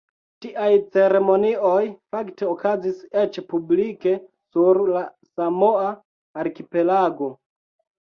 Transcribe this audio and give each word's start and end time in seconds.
Tiaj 0.43 0.69
ceremonioj 0.95 1.83
fakte 2.15 2.49
okazis 2.55 3.05
eĉ 3.25 3.39
publike 3.53 4.17
sur 4.25 4.83
la 4.97 5.07
Samoa-arkipelago. 5.37 7.35